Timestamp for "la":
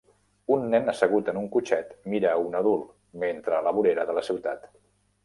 3.67-3.75, 4.21-4.25